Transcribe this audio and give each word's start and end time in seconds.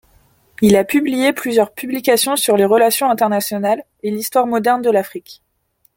Il 0.63 0.75
a 0.77 0.83
publié 0.83 1.31
plusieurs 1.31 1.71
publications 1.75 2.35
sur 2.35 2.57
les 2.57 2.65
relations 2.65 3.11
internationales 3.11 3.83
et 4.01 4.09
l'histoire 4.09 4.47
moderne 4.47 4.81
de 4.81 4.89
l'Afrique. 4.89 5.43